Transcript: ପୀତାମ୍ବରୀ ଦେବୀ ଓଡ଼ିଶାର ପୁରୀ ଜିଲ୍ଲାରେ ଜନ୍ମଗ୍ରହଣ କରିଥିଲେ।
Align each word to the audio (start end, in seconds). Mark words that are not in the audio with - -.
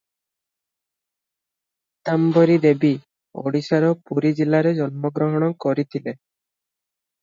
ପୀତାମ୍ବରୀ 2.09 2.57
ଦେବୀ 2.65 2.93
ଓଡ଼ିଶାର 3.45 3.95
ପୁରୀ 4.11 4.35
ଜିଲ୍ଲାରେ 4.43 4.77
ଜନ୍ମଗ୍ରହଣ 4.83 5.55
କରିଥିଲେ। 5.69 6.21